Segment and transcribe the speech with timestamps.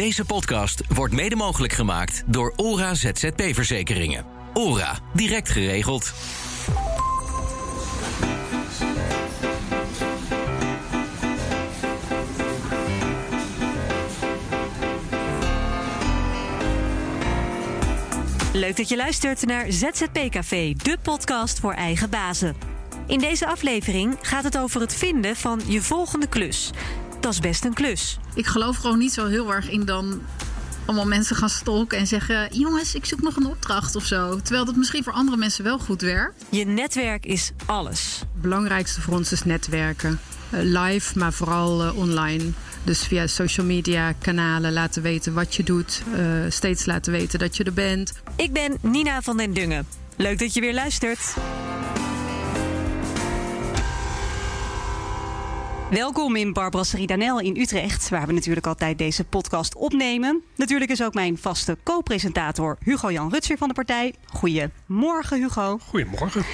[0.00, 4.24] Deze podcast wordt mede mogelijk gemaakt door ORA ZZP-verzekeringen.
[4.54, 6.12] ORA, direct geregeld.
[18.52, 22.56] Leuk dat je luistert naar ZZP Café, de podcast voor eigen bazen.
[23.06, 26.70] In deze aflevering gaat het over het vinden van je volgende klus.
[27.20, 28.18] Dat is best een klus.
[28.34, 30.20] Ik geloof gewoon niet zo heel erg in dan
[30.84, 34.40] allemaal mensen gaan stalken en zeggen: jongens, ik zoek nog een opdracht of zo.
[34.40, 36.44] Terwijl dat misschien voor andere mensen wel goed werkt.
[36.48, 38.18] Je netwerk is alles.
[38.18, 40.20] Het belangrijkste voor ons is netwerken.
[40.54, 42.44] Uh, live, maar vooral uh, online.
[42.84, 46.02] Dus via social media kanalen laten weten wat je doet.
[46.16, 48.12] Uh, steeds laten weten dat je er bent.
[48.36, 49.86] Ik ben Nina van den Dungen.
[50.16, 51.34] Leuk dat je weer luistert.
[55.90, 60.42] Welkom in Barbrasserie Danel in Utrecht, waar we natuurlijk altijd deze podcast opnemen.
[60.56, 64.14] Natuurlijk is ook mijn vaste co-presentator Hugo-Jan Rutser van de partij.
[64.26, 65.78] Goedemorgen Hugo.
[65.78, 66.44] Goedemorgen.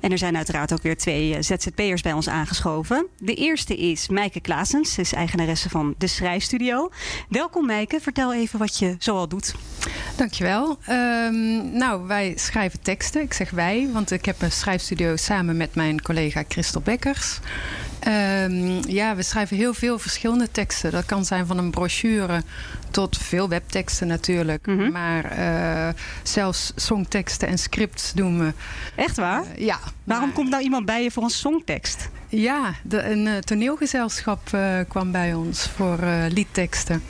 [0.00, 3.06] En er zijn uiteraard ook weer twee ZZP'ers bij ons aangeschoven.
[3.18, 6.90] De eerste is Mijke Klaasens, ze is eigenaresse van De Schrijfstudio.
[7.28, 9.54] Welkom Mijke, vertel even wat je zoal doet.
[10.16, 10.78] Dankjewel.
[10.90, 13.22] Um, nou, wij schrijven teksten.
[13.22, 17.40] Ik zeg wij, want ik heb een schrijfstudio samen met mijn collega Christel Bekkers.
[18.08, 20.92] Um, ja, we schrijven heel veel verschillende teksten.
[20.92, 22.42] Dat kan zijn van een brochure
[22.90, 24.66] tot veel webteksten natuurlijk.
[24.66, 24.92] Mm -hmm.
[24.92, 25.88] Maar uh,
[26.22, 28.52] zelfs songteksten en scripts doen we.
[28.94, 29.42] Echt waar?
[29.42, 29.78] Uh, ja.
[30.04, 30.36] Waarom maar...
[30.36, 32.08] komt nou iemand bij je voor een songtekst?
[32.28, 37.02] Ja, de, een uh, toneelgezelschap kwam bij ons voor liedteksten.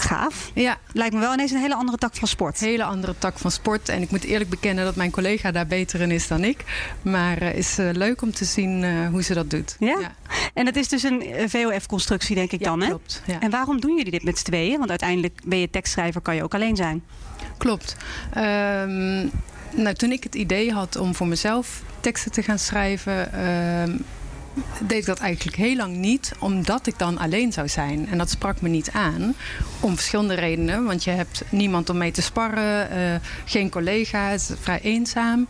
[0.00, 0.50] Gaaf.
[0.54, 0.78] Ja.
[0.92, 2.60] Lijkt me wel ineens een hele andere tak van sport.
[2.60, 3.88] Hele andere tak van sport.
[3.88, 6.64] En ik moet eerlijk bekennen dat mijn collega daar beter in is dan ik.
[7.02, 9.76] Maar het uh, is uh, leuk om te zien uh, hoe ze dat doet.
[9.78, 9.98] Ja?
[10.00, 10.14] ja.
[10.54, 12.88] En het is dus een VOF-constructie, denk ik ja, dan, hè?
[12.88, 13.22] Klopt.
[13.26, 13.40] Ja.
[13.40, 14.78] En waarom doen jullie dit met z'n tweeën?
[14.78, 17.04] Want uiteindelijk ben je tekstschrijver, kan je ook alleen zijn.
[17.56, 17.96] Klopt.
[18.36, 19.30] Um,
[19.70, 23.46] nou, toen ik het idee had om voor mezelf teksten te gaan schrijven.
[23.82, 24.04] Um,
[24.80, 28.08] deed ik dat eigenlijk heel lang niet, omdat ik dan alleen zou zijn.
[28.08, 29.34] En dat sprak me niet aan,
[29.80, 30.84] om verschillende redenen.
[30.84, 33.14] Want je hebt niemand om mee te sparren, uh,
[33.44, 35.46] geen collega's, vrij eenzaam.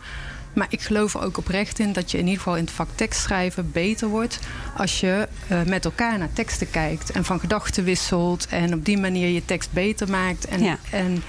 [0.52, 2.88] Maar ik geloof er ook oprecht in dat je in ieder geval in het vak
[2.94, 4.38] tekstschrijven beter wordt
[4.76, 8.98] als je uh, met elkaar naar teksten kijkt en van gedachten wisselt en op die
[8.98, 10.46] manier je tekst beter maakt.
[10.46, 10.78] En, ja.
[10.90, 11.22] en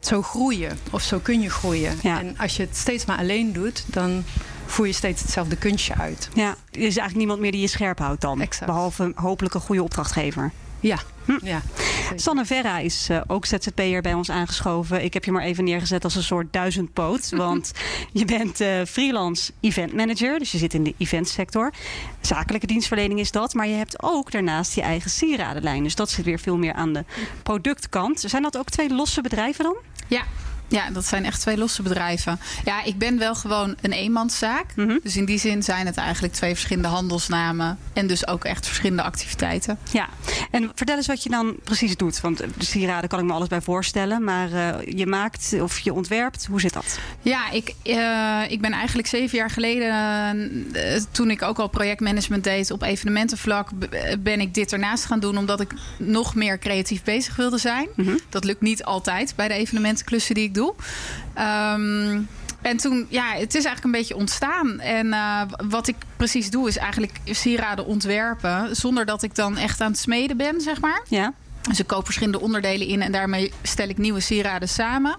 [0.00, 1.98] zo groeien, of zo kun je groeien.
[2.02, 2.18] Ja.
[2.18, 4.24] En als je het steeds maar alleen doet, dan
[4.72, 6.28] voer je steeds hetzelfde kunstje uit.
[6.34, 8.40] Ja, er is eigenlijk niemand meer die je scherp houdt dan.
[8.40, 8.66] Exact.
[8.66, 10.52] Behalve hopelijk een goede opdrachtgever.
[10.80, 10.98] Ja.
[11.24, 11.38] Hm.
[11.42, 11.62] ja
[12.16, 15.04] Sanne Verra is uh, ook ZZP'er bij ons aangeschoven.
[15.04, 17.30] Ik heb je maar even neergezet als een soort duizendpoot.
[17.36, 17.72] want
[18.12, 20.38] je bent uh, freelance event manager.
[20.38, 21.72] Dus je zit in de eventsector.
[22.20, 23.54] Zakelijke dienstverlening is dat.
[23.54, 25.82] Maar je hebt ook daarnaast je eigen sieradenlijn.
[25.82, 27.04] Dus dat zit weer veel meer aan de
[27.42, 28.20] productkant.
[28.20, 29.76] Zijn dat ook twee losse bedrijven dan?
[30.06, 30.22] Ja,
[30.72, 32.40] ja, dat zijn echt twee losse bedrijven.
[32.64, 34.66] Ja, ik ben wel gewoon een eenmanszaak.
[34.76, 34.80] Mhm.
[34.80, 35.00] Mm -hmm.
[35.02, 37.78] Dus in die zin zijn het eigenlijk twee verschillende handelsnamen.
[37.92, 39.78] En dus ook echt verschillende activiteiten.
[39.90, 40.08] Ja,
[40.50, 42.20] en vertel eens wat je dan precies doet.
[42.20, 44.24] Want de sieraden kan ik me alles bij voorstellen.
[44.24, 46.98] Maar uh, je maakt of je ontwerpt, hoe zit dat?
[47.22, 49.92] Ja, ik, uh, ik ben eigenlijk zeven jaar geleden,
[50.72, 53.68] uh, toen ik ook al projectmanagement deed op evenementenvlak,
[54.18, 55.38] ben ik dit ernaast gaan doen.
[55.38, 57.88] Omdat ik nog meer creatief bezig wilde zijn.
[57.96, 58.00] Mhm.
[58.00, 58.20] Mm -hmm.
[58.28, 60.61] Dat lukt niet altijd bij de evenementenklussen die ik doe.
[61.38, 62.28] Um,
[62.62, 64.80] en toen, ja, het is eigenlijk een beetje ontstaan.
[64.80, 68.76] En uh, wat ik precies doe, is eigenlijk sieraden ontwerpen.
[68.76, 71.02] Zonder dat ik dan echt aan het smeden ben, zeg maar.
[71.08, 71.32] Ja.
[71.68, 75.16] Dus ik koop verschillende onderdelen in en daarmee stel ik nieuwe sieraden samen.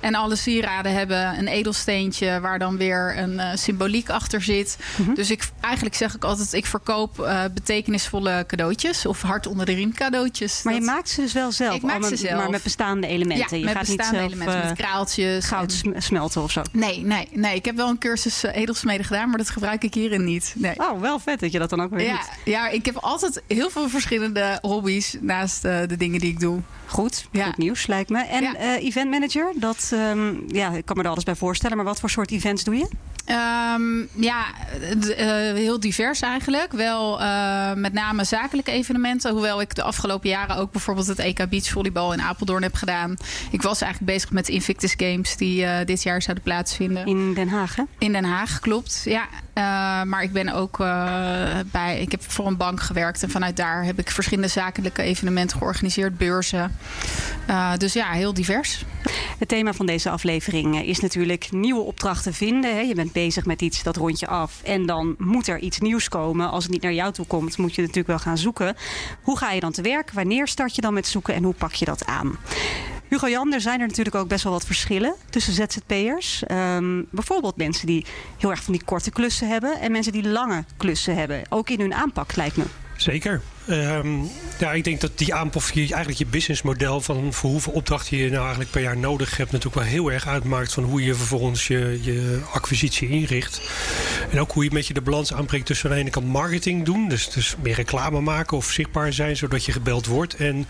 [0.00, 4.76] En alle sieraden hebben een edelsteentje waar dan weer een uh, symboliek achter zit.
[4.78, 5.00] Mhm.
[5.00, 5.14] Mm -hmm.
[5.14, 9.72] Dus ik, eigenlijk zeg ik altijd, ik verkoop uh, betekenisvolle cadeautjes of hart onder de
[9.72, 10.62] riem cadeautjes.
[10.62, 10.82] Maar dat...
[10.82, 11.74] je maakt ze dus wel zelf?
[11.74, 12.40] Ik maak met, ze zelf.
[12.40, 13.46] Maar met bestaande elementen?
[13.50, 15.46] Ja, je met gaat bestaande niet zelf, elementen, met kraaltjes.
[15.46, 16.02] Goud en...
[16.02, 16.62] smelten of zo?
[16.72, 17.54] Nee, nee, nee.
[17.54, 20.54] Ik heb wel een cursus uh, edelsmeden gedaan, maar dat gebruik ik hierin niet.
[20.56, 20.74] Nee.
[20.76, 22.28] Oh, wel vet dat je dat dan ook weer ja, doet.
[22.44, 26.60] Ja, ik heb altijd heel veel verschillende hobby's naast de dingen die ik doe.
[26.92, 27.44] Goed, Ja.
[27.44, 28.18] goed nieuws lijkt me.
[28.24, 28.54] En Ja.
[28.54, 31.76] eh, event manager, dat, ehm, ja, ik kan me er alles bij voorstellen.
[31.76, 32.88] Maar wat voor soort events doe je?
[33.24, 34.44] Ehm, ja,
[35.16, 36.72] eh, heel divers eigenlijk.
[36.72, 39.32] Wel eh, met name zakelijke evenementen.
[39.32, 43.16] Hoewel ik de afgelopen jaren ook bijvoorbeeld het EK Beachvolleybal in Apeldoorn heb gedaan.
[43.50, 47.06] Ik was eigenlijk bezig met de Invictus Games die dit jaar zouden plaatsvinden.
[47.06, 47.82] In Den Haag, hè?
[47.98, 49.02] In Den Haag, klopt.
[49.04, 49.28] Ja.
[50.04, 50.76] maar ik ben ook
[51.66, 51.98] bij.
[52.00, 56.18] Ik heb voor een bank gewerkt en vanuit daar heb ik verschillende zakelijke evenementen georganiseerd,
[56.18, 56.76] beurzen.
[57.76, 58.84] Dus ja, heel divers.
[59.38, 62.86] Het thema van deze aflevering is natuurlijk nieuwe opdrachten vinden.
[62.86, 64.60] Je bent bezig met iets, dat rond je af.
[64.62, 66.50] En dan moet er iets nieuws komen.
[66.50, 68.76] Als het niet naar jou toe komt, moet je natuurlijk wel gaan zoeken.
[69.22, 70.10] Hoe ga je dan te werk?
[70.10, 72.36] Wanneer start je dan met zoeken en hoe pak je dat aan?
[73.08, 76.42] Hugo Jan, er zijn er natuurlijk ook best wel wat verschillen tussen ZZP'ers.
[76.50, 78.06] Um, bijvoorbeeld mensen die
[78.38, 81.42] heel erg van die korte klussen hebben en mensen die lange klussen hebben.
[81.48, 82.64] Ook in hun aanpak lijkt me.
[82.96, 83.42] Zeker.
[83.66, 84.08] Ehm,
[84.58, 88.40] ja, ik denk dat die aanpak, eigenlijk je businessmodel van voor hoeveel opdrachten je nou
[88.40, 91.98] eigenlijk per jaar nodig hebt, natuurlijk wel heel erg uitmaakt van hoe je vervolgens je,
[92.02, 93.60] je acquisitie inricht.
[94.30, 96.84] En ook hoe je met je de balans aanbrengt tussen aan de ene kant marketing
[96.84, 100.34] doen, dus, dus meer reclame maken of zichtbaar zijn zodat je gebeld wordt.
[100.34, 100.66] En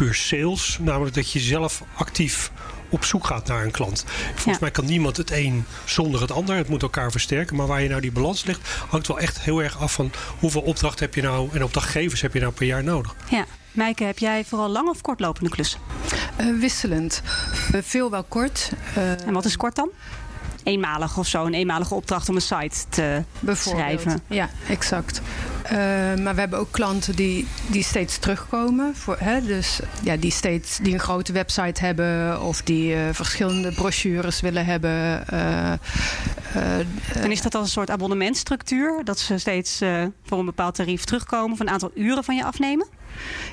[0.00, 2.52] puur sales, namelijk dat je zelf actief
[2.88, 4.04] op zoek gaat naar een klant.
[4.34, 6.56] Volgens mij kan niemand het een zonder het ander.
[6.56, 7.56] Het moet elkaar versterken.
[7.56, 10.60] Maar waar je nou die balans ligt, hangt wel echt heel erg af van hoeveel
[10.60, 13.14] opdrachten heb je nou en opdrachtgevers heb je nou per jaar nodig.
[13.30, 13.46] Ja.
[13.72, 15.80] Meike, heb jij vooral lang of kortlopende klussen?
[16.40, 17.22] Uh, wisselend.
[17.74, 18.72] Uh, veel wel kort.
[18.96, 19.90] Uh, en wat is kort dan?
[20.64, 23.22] Eenmalig of zo, een eenmalige opdracht om een site te
[23.54, 24.22] schrijven.
[24.26, 25.20] Ja, exact.
[25.64, 25.72] Uh,
[26.22, 28.96] maar we hebben ook klanten die, die steeds terugkomen.
[28.96, 33.72] Voor, hè, dus ja, die, steeds, die een grote website hebben of die uh, verschillende
[33.72, 35.24] brochures willen hebben.
[35.32, 35.72] Uh,
[37.14, 39.00] en is dat dan een soort abonnementstructuur?
[39.04, 39.78] Dat ze steeds
[40.24, 42.86] voor een bepaald tarief terugkomen of een aantal uren van je afnemen?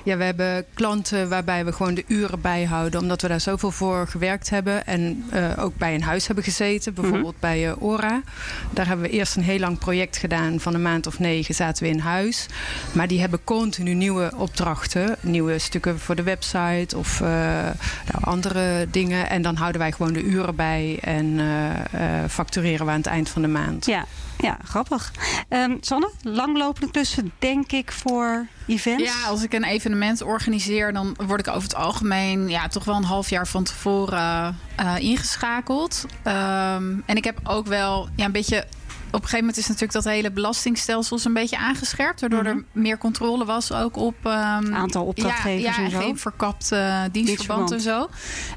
[0.03, 4.07] Ja, we hebben klanten waarbij we gewoon de uren bijhouden, omdat we daar zoveel voor
[4.07, 4.85] gewerkt hebben.
[4.85, 7.49] En uh, ook bij een huis hebben gezeten, bijvoorbeeld mm -hmm.
[7.49, 8.21] bij uh, Ora.
[8.71, 10.59] Daar hebben we eerst een heel lang project gedaan.
[10.59, 12.45] Van een maand of negen zaten we in huis.
[12.91, 18.87] Maar die hebben continu nieuwe opdrachten, nieuwe stukken voor de website of uh, nou, andere
[18.91, 19.29] dingen.
[19.29, 21.39] En dan houden wij gewoon de uren bij en
[22.29, 23.85] factureren we aan het eind van de maand.
[23.85, 24.05] Ja,
[24.37, 25.11] ja, grappig.
[25.49, 29.03] Um, Sanne, langlopende klussen denk ik voor events?
[29.03, 32.95] Ja, als ik een evenement organiseer, dan word ik over het algemeen ja, toch wel
[32.95, 36.05] een half jaar van tevoren uh, ingeschakeld.
[36.23, 38.65] Um, en ik heb ook wel ja, een beetje
[39.07, 42.21] op een gegeven moment is natuurlijk dat hele belastingstelsel een beetje aangescherpt.
[42.21, 42.63] Waardoor er mhm.
[42.71, 44.15] meer controle was ook op...
[44.23, 45.99] Um, aantal opdrachtgevers ja, en zo.
[45.99, 48.09] geen verkapt uh, dienstverband en zo.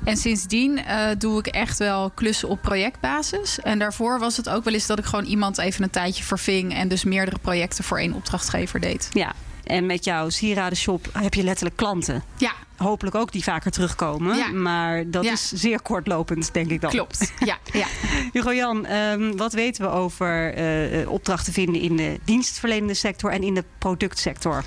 [0.05, 3.61] En sindsdien uh, doe ik echt wel klussen op projectbasis.
[3.61, 6.75] En daarvoor was het ook wel eens dat ik gewoon iemand even een tijdje verving...
[6.75, 9.09] en dus meerdere projecten voor één opdrachtgever deed.
[9.13, 9.33] Ja,
[9.71, 12.23] en met jouw sieradenshop heb je letterlijk klanten.
[12.39, 12.53] Ja,
[12.83, 14.37] hopelijk ook die vaker terugkomen.
[14.37, 14.49] Ja.
[14.49, 16.91] Maar dat is zeer kortlopend, denk ik dan.
[16.91, 17.59] Klopt, ja.
[17.73, 17.87] ja.
[18.33, 20.59] Hugo Jan, um, wat weten we over
[21.01, 24.65] uh, opdrachten vinden in de dienstverlenende sector en in de productsector?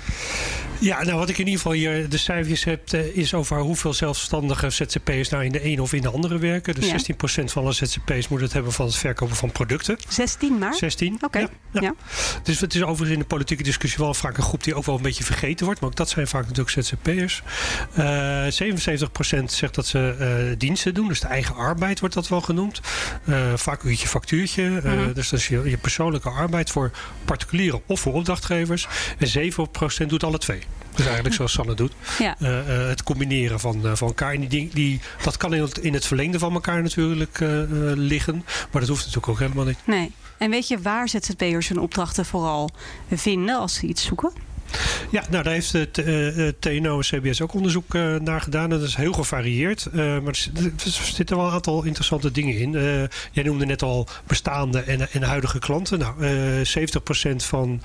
[0.78, 3.92] Ja, nou wat ik in ieder geval hier de cijfers heb, uh, is over hoeveel
[3.92, 6.74] zelfstandige ZZP'ers nou in de een of in de andere werken.
[6.74, 7.14] Dus ja.
[7.42, 9.98] 16% van alle ZZP'ers moet het hebben van het verkopen van producten.
[10.08, 10.74] 16 maar?
[10.74, 11.14] 16.
[11.14, 11.24] Oké.
[11.24, 11.48] Okay.
[11.72, 11.94] Ja, ja.
[12.42, 14.96] Dus het is overigens in de politieke discussie wel vaak een groep die ook wel
[14.96, 15.80] een beetje vergeten wordt.
[15.80, 17.42] Maar ook dat zijn vaak natuurlijk ZZP'ers.
[17.98, 18.03] Uh,
[19.40, 20.16] 77% zegt dat ze
[20.50, 21.08] uh, diensten doen.
[21.08, 22.80] Dus de eigen arbeid wordt dat wel genoemd.
[23.24, 24.68] Uh, vaak uurtje factuurtje.
[24.68, 25.12] Mm -hmm.
[25.12, 26.90] Dus dat is je, je, persoonlijke arbeid voor
[27.24, 28.88] particulieren of voor opdrachtgevers.
[29.18, 29.52] En
[30.04, 30.62] 7% doet alle twee.
[30.94, 31.92] Dus eigenlijk zoals Sanne doet.
[32.18, 32.36] Ja.
[32.38, 34.32] Het combineren van, van elkaar.
[34.32, 37.38] En die, die, dat kan in het, in het verlengde van elkaar natuurlijk
[37.94, 38.44] liggen.
[38.70, 39.78] Maar dat hoeft natuurlijk ook helemaal niet.
[39.84, 40.12] Nee.
[40.38, 42.70] En weet je waar ZZP'ers hun opdrachten vooral
[43.10, 44.32] vinden als ze iets zoeken?
[45.10, 48.62] Ja, nou daar heeft het uh, TNO en CBS ook onderzoek uh, naar gedaan.
[48.62, 49.88] En dat is heel gevarieerd.
[49.92, 50.48] Uh, maar
[50.84, 52.72] er zitten wel een aantal interessante dingen in.
[53.32, 55.98] jij noemde net al bestaande en, en huidige klanten.
[55.98, 56.14] Nou,
[57.32, 57.82] 70% van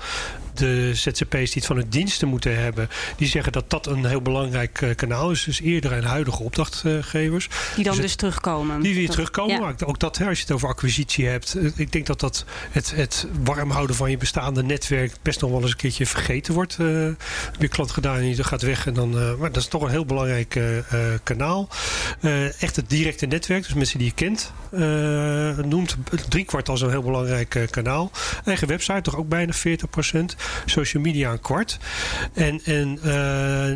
[0.54, 4.22] de ZZP's die het van het diensten moeten hebben, die zeggen dat dat een heel
[4.22, 5.44] belangrijk kanaal is.
[5.44, 7.48] Dus eerder en huidige opdrachtgevers.
[7.74, 8.80] Die dan dus, dus terugkomen.
[8.80, 9.60] Die weer terugkomen.
[9.60, 9.74] Ja.
[9.84, 11.56] Ook dat, als je het over acquisitie hebt.
[11.74, 15.60] Ik denk dat dat het, het warm houden van je bestaande netwerk best nog wel
[15.60, 18.86] eens een keertje vergeten wordt heb je klant gedaan en je gaat weg.
[18.86, 20.64] En dan, uh, maar dat is toch een heel belangrijk uh,
[21.22, 21.68] kanaal.
[22.58, 24.52] echt het directe netwerk, dus mensen die je kent,
[25.66, 25.96] noemt
[26.28, 28.10] driekwart als een heel belangrijk kanaal.
[28.44, 29.58] Eigen website, toch ook bijna 40%.
[30.64, 31.78] Social media een kwart.
[32.32, 32.98] En, en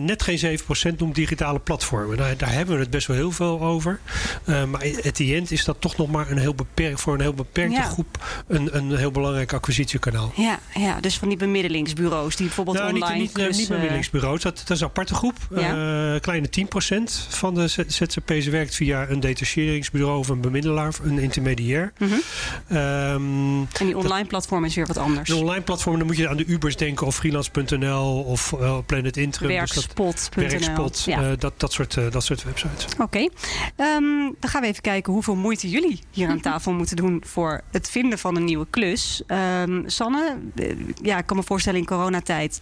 [0.04, 0.58] net geen
[0.94, 2.16] 7% noemt digitale platformen.
[2.16, 4.00] Nou, daar hebben we het best wel heel veel over.
[4.44, 7.34] maar at the end is dat toch nog maar een heel beperkt, voor een heel
[7.34, 7.82] beperkte ja.
[7.82, 10.32] groep een, een heel belangrijk acquisitiekanaal.
[10.36, 14.42] Ja, ja, dus van die bemiddelingsbureaus die bijvoorbeeld nou, online niet, niet klus, eh, bemiddelingsbureaus.
[14.42, 15.36] Dat, dat is een aparte groep.
[15.54, 16.14] Ja.
[16.14, 21.18] Eh, kleine 10% van de Z- ZZP'ers werkt via een detacheringsbureau of een bemiddelaar, een
[21.18, 21.92] intermediair.
[21.98, 22.12] mhm.
[22.68, 25.28] Ehm, En die online platform is weer wat anders.
[25.28, 29.16] de online platform, dan moet je aan de Ubers denken of freelance.nl of eh, Planet
[29.16, 29.60] Interim.
[29.60, 30.48] Dus dat- Werkspot.nl.
[30.48, 31.22] Werkspot, Ja.
[31.22, 32.86] eh, dat, dat, soort, eh, dat soort websites.
[32.98, 33.28] Oké,
[33.76, 34.02] Ehm,
[34.40, 37.90] dan gaan we even kijken hoeveel moeite jullie hier aan tafel moeten doen voor het
[37.90, 39.22] vinden van een nieuwe klus.
[39.26, 42.60] Ehm, Sanne, eh, ja, ik kan me voorstellen in coronatijd,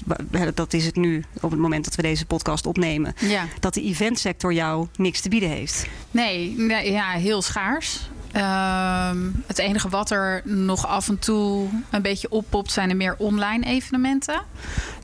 [0.54, 3.46] dat is het nu op het moment dat we deze podcast opnemen, Ja.
[3.60, 5.86] dat de eventsector jou niks te bieden heeft.
[6.10, 8.10] Nee, nee, ja, heel schaars.
[8.32, 13.14] Ehm, het enige wat er nog af en toe een beetje oppopt zijn er meer
[13.18, 14.42] online evenementen.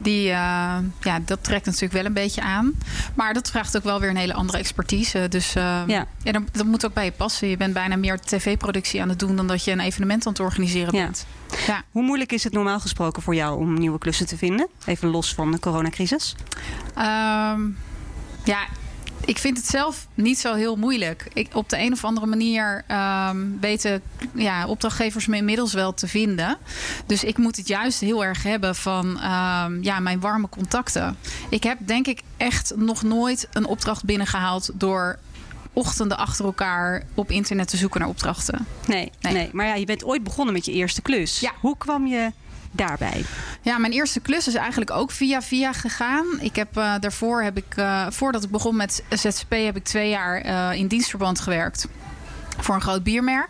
[0.01, 2.73] Die, eh, ja, dat trekt natuurlijk wel een beetje aan.
[3.15, 5.27] Maar dat vraagt ook wel weer een hele andere expertise.
[5.29, 6.07] Dus eh, Ja.
[6.23, 6.33] ja.
[6.33, 7.49] dat, dat moet ook bij je passen.
[7.49, 10.41] Je bent bijna meer tv-productie aan het doen dan dat je een evenement aan het
[10.43, 11.03] organiseren Ja.
[11.05, 11.27] bent.
[11.67, 11.83] Ja.
[11.91, 14.69] Hoe moeilijk is het normaal gesproken voor jou om nieuwe klussen te vinden?
[14.87, 16.35] Even los van de coronacrisis.
[16.95, 17.61] Ehm,
[18.45, 18.59] ja,
[19.25, 21.27] ik vind het zelf niet zo heel moeilijk.
[21.33, 24.03] Ik, op de een of andere manier ehm, weten
[24.35, 26.57] ja, opdrachtgevers me inmiddels wel te vinden.
[27.07, 31.17] Dus ik moet het juist heel erg hebben van ehm, ja, mijn warme contacten.
[31.49, 35.19] Ik heb denk ik echt nog nooit een opdracht binnengehaald door
[35.73, 38.67] ochtenden achter elkaar op internet te zoeken naar opdrachten.
[38.87, 39.33] Nee, nee.
[39.33, 39.51] Nee.
[39.53, 41.41] maar ja, je bent ooit begonnen met je eerste klus.
[41.41, 41.53] Ja.
[41.61, 42.33] Hoe kwam je
[42.73, 43.25] daarbij?
[43.63, 46.27] Ja, mijn eerste klus is eigenlijk ook via via gegaan.
[46.41, 50.09] Ik heb eh, daarvoor heb ik, eh, voordat ik begon met ZZP, heb ik twee
[50.09, 51.89] jaar eh, in dienstverband gewerkt.
[52.61, 53.49] Voor een groot biermerk.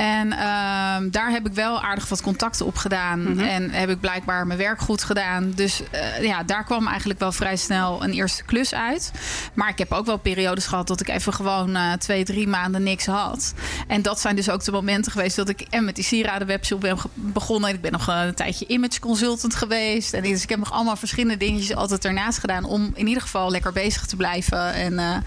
[0.00, 3.22] En ehm, daar heb ik wel aardig wat contacten op gedaan.
[3.22, 3.40] Mhm.
[3.40, 5.52] En heb ik blijkbaar mijn werk goed gedaan.
[5.54, 9.10] Dus eh, ja, daar kwam eigenlijk wel vrij snel een eerste klus uit.
[9.54, 12.82] Maar ik heb ook wel periodes gehad dat ik even gewoon eh, twee, drie maanden
[12.82, 13.54] niks had.
[13.86, 16.80] En dat zijn dus ook de momenten geweest dat ik en met die sieraden webshop
[16.80, 17.68] ben begonnen.
[17.68, 20.12] En ik ben nog eh, een tijdje image consultant geweest.
[20.12, 22.64] En dus ik heb nog allemaal verschillende dingetjes altijd ernaast gedaan.
[22.64, 24.74] Om in ieder geval lekker bezig te blijven.
[24.74, 25.24] En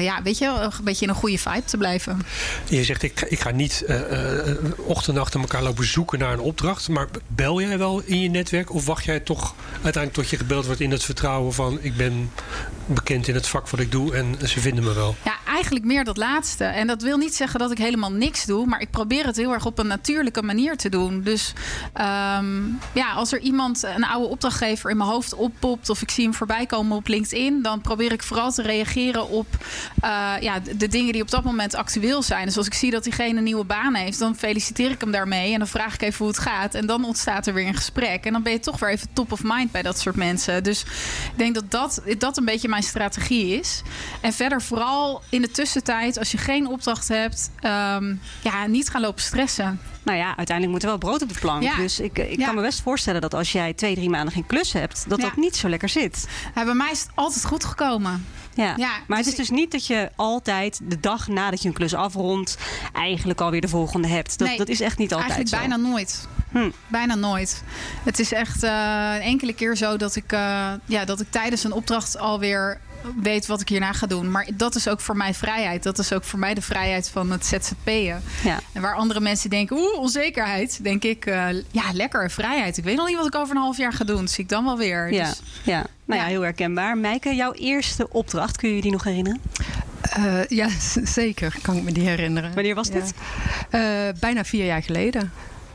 [0.00, 2.22] ja, weet je, een beetje in een goede vibe te blijven.
[2.68, 6.32] Je zegt, ik, ik ga niet eh, eh, ochtend en achter elkaar lopen zoeken naar
[6.32, 6.88] een opdracht.
[6.88, 8.74] Maar bel jij wel in je netwerk?
[8.74, 11.78] Of wacht jij toch uiteindelijk tot je gebeld wordt in het vertrouwen van...
[11.80, 12.30] ik ben
[12.86, 15.16] bekend in het vak wat ik doe en ze vinden me wel.
[15.24, 16.64] Ja, eigenlijk meer dat laatste.
[16.64, 18.66] En dat wil niet zeggen dat ik helemaal niks doe.
[18.66, 21.22] Maar ik probeer het heel erg op een natuurlijke manier te doen.
[21.22, 21.52] Dus
[21.92, 25.90] ehm, ja, als er iemand, een oude opdrachtgever in mijn hoofd oppopt.
[25.90, 27.62] of ik zie hem voorbij komen op LinkedIn.
[27.62, 29.46] dan probeer ik vooral te reageren op
[30.00, 32.46] eh, ja, de, dingen die op dat moment actueel zijn.
[32.46, 34.18] Dus als ik zie dat diegene een nieuwe baan heeft.
[34.18, 35.52] dan feliciteer ik hem daarmee.
[35.52, 36.74] En dan vraag ik even hoe het gaat.
[36.74, 38.24] En dan ontstaat er weer een gesprek.
[38.24, 40.62] En dan ben je toch weer even top of mind bij dat soort mensen.
[40.62, 43.82] Dus ik denk dat dat, dat een beetje mijn strategie is.
[44.20, 49.00] En verder vooral in de tussentijd, als je geen opdracht hebt, ehm, ja, niet gaan
[49.00, 49.80] lopen stressen.
[50.02, 51.62] Nou ja, uiteindelijk moet er wel brood op de plank.
[51.62, 51.76] Ja.
[51.76, 52.46] Dus ik, ik Ja.
[52.46, 55.24] kan me best voorstellen dat als jij twee, drie maanden geen klus hebt, dat Ja.
[55.24, 56.28] dat niet zo lekker zit.
[56.54, 58.26] Ja, bij mij is het altijd goed gekomen.
[58.54, 58.74] Ja.
[58.76, 61.74] Ja, maar het dus is dus niet dat je altijd de dag nadat je een
[61.74, 62.56] klus afrondt,
[62.92, 64.38] eigenlijk alweer de volgende hebt.
[64.38, 65.68] Dat, Nee, dat is echt niet altijd Eigenlijk zo.
[65.68, 66.28] bijna nooit.
[66.50, 66.70] Hm.
[66.86, 67.62] Bijna nooit.
[68.04, 68.70] Het is echt eh,
[69.14, 72.80] een enkele keer zo dat ik, eh, ja, dat ik tijdens een opdracht alweer
[73.22, 74.30] weet wat ik hierna ga doen.
[74.30, 75.82] Maar dat is ook voor mij vrijheid.
[75.82, 78.22] Dat is ook voor mij de vrijheid van het ZZP'en.
[78.44, 78.58] Ja.
[78.72, 80.82] En waar andere mensen denken, oeh, onzekerheid.
[80.84, 82.76] Denk ik, eh, ja, lekker, vrijheid.
[82.76, 84.20] Ik weet nog niet wat ik over een half jaar ga doen.
[84.20, 85.12] Dat zie ik dan wel weer.
[85.12, 85.86] Ja, Dus, ja.
[86.04, 86.32] Nou ja, Ja.
[86.32, 86.98] heel herkenbaar.
[86.98, 89.40] Meike, jouw eerste opdracht, kun je je die nog herinneren?
[90.00, 90.68] Eh, ja,
[91.04, 92.54] zeker kan ik me die herinneren.
[92.54, 92.94] Wanneer was Ja.
[92.94, 93.12] dit?
[93.70, 95.32] Eh, bijna vier jaar geleden.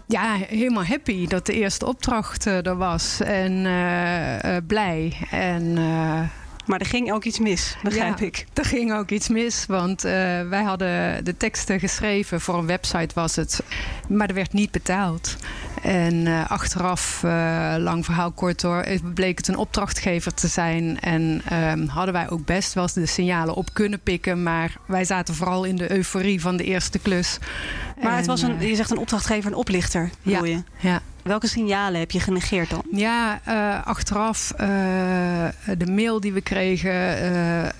[0.07, 3.19] Ja, helemaal happy dat de eerste opdracht er was.
[3.19, 5.13] En eh, eh, blij.
[5.31, 6.21] En eh,
[6.65, 8.25] Maar er ging ook iets mis, begrijp Ja.
[8.25, 8.45] ik.
[8.53, 9.65] er ging ook iets mis.
[9.67, 10.11] Want eh,
[10.49, 12.41] wij hadden de teksten geschreven.
[12.41, 13.63] Voor een website was het.
[14.07, 15.35] Maar er werd niet betaald.
[15.81, 20.99] En eh, achteraf, eh, lang verhaal kort hoor, bleek het een opdrachtgever te zijn.
[20.99, 24.43] En ehm, hadden wij ook best wel de signalen op kunnen pikken.
[24.43, 27.37] Maar wij zaten vooral in de euforie van de eerste klus.
[28.01, 30.63] Maar het was een, eh, je zegt een opdrachtgever, een oplichter, bedoel je?
[30.79, 31.01] ja.
[31.23, 32.83] Welke signalen heb je genegeerd dan?
[32.91, 33.41] Ja,
[33.83, 34.53] achteraf
[35.77, 37.71] de mail die we kregen.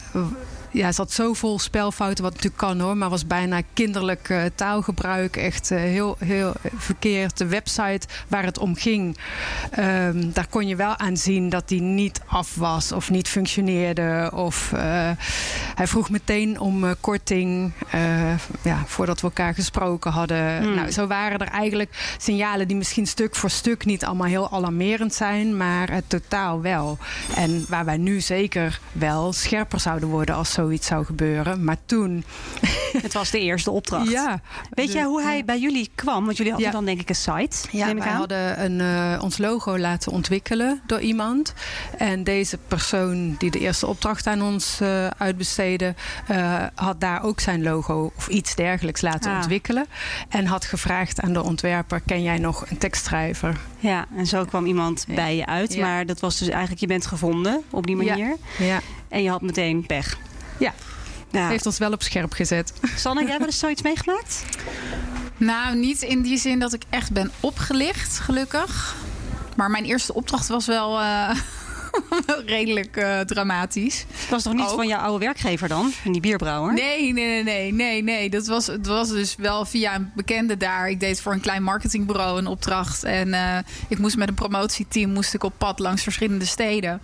[0.71, 5.37] Ja, zat zo vol spelfouten, wat natuurlijk kan hoor, maar was bijna kinderlijk eh, taalgebruik.
[5.37, 7.37] Echt eh, heel, heel verkeerd.
[7.37, 9.17] De website waar het om ging,
[9.71, 14.31] ehm, daar kon je wel aan zien dat die niet af was of niet functioneerde.
[14.33, 14.81] Of eh,
[15.75, 17.71] hij vroeg meteen om korting
[18.61, 20.57] ja, voordat we elkaar gesproken hadden.
[20.57, 20.75] Hmm.
[20.75, 25.13] Nou, zo waren er eigenlijk signalen die misschien stuk voor stuk niet allemaal heel alarmerend
[25.13, 26.97] zijn, maar het totaal wel.
[27.35, 31.63] En waar wij nu zeker wel scherper zouden worden als zoiets zou gebeuren.
[31.63, 32.23] Maar toen,
[33.01, 34.09] Het was de eerste opdracht.
[34.11, 34.41] Ja.
[34.69, 36.25] Weet jij hoe hij bij jullie kwam?
[36.25, 36.75] Want jullie hadden Ja.
[36.75, 37.67] dan denk ik een site.
[37.77, 37.97] Ja, aan.
[37.99, 41.53] hadden een, eh, ons logo laten ontwikkelen door iemand.
[41.97, 45.95] En deze persoon die de eerste opdracht aan ons eh, uitbesteedde...
[46.27, 49.37] eh, had daar ook zijn logo of iets dergelijks laten Ah.
[49.37, 49.85] ontwikkelen.
[50.29, 51.99] En had gevraagd aan de ontwerper...
[52.05, 53.57] ken jij nog een tekstschrijver?
[53.79, 55.15] Ja, en zo kwam iemand Ja.
[55.15, 55.73] bij je uit.
[55.73, 55.81] Ja.
[55.85, 58.35] Maar dat was dus eigenlijk, je bent gevonden op die manier.
[58.57, 60.17] Ja, En je had meteen pech.
[60.61, 60.73] Ja.
[61.29, 61.47] ja.
[61.47, 62.73] heeft ons wel op scherp gezet.
[62.95, 64.43] Sanne, jij wel eens zoiets meegemaakt?
[65.37, 68.95] Nou, niet in die zin dat ik echt ben opgelicht, gelukkig.
[69.55, 71.35] Maar mijn eerste opdracht was wel eh,
[72.45, 74.05] redelijk eh, dramatisch.
[74.11, 74.75] Het was toch niet Ook.
[74.75, 75.91] van jouw oude werkgever dan?
[76.03, 76.73] Die bierbrouwer?
[76.73, 78.29] Nee, nee, nee, nee, nee, nee.
[78.29, 80.89] Dat was, het was dus wel via een bekende daar.
[80.89, 83.03] Ik deed voor een klein marketingbureau een opdracht.
[83.03, 83.57] En eh,
[83.87, 87.01] ik moest met een promotieteam moest ik op pad langs verschillende steden.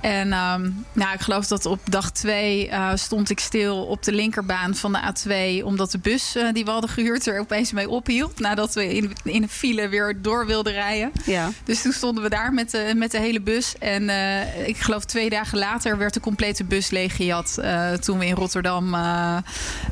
[0.00, 4.12] En ehm, nou, ik geloof dat op dag twee eh, stond ik stil op de
[4.12, 5.64] linkerbaan van de A2.
[5.64, 8.40] Omdat de bus die we hadden gehuurd er opeens mee ophield.
[8.40, 11.12] Nadat we in, in een file weer door wilden rijden.
[11.24, 11.50] Ja.
[11.64, 13.74] Dus toen stonden we daar met de, met de hele bus.
[13.78, 17.58] En eh, ik geloof twee dagen later werd de complete bus leeggejat.
[17.58, 18.94] eh toen we in Rotterdam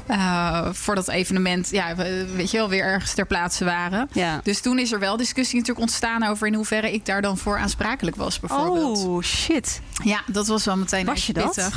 [0.07, 4.09] eh, voor dat evenement, ja, we- weet je wel, weer ergens ter plaatse waren.
[4.13, 4.41] ja.
[4.43, 7.59] Dus toen is er wel discussie natuurlijk ontstaan over in hoeverre ik daar dan voor
[7.59, 8.99] aansprakelijk was, bijvoorbeeld.
[9.07, 9.81] Oh, shit.
[10.05, 11.71] Ja, dat was wel meteen Was je dat?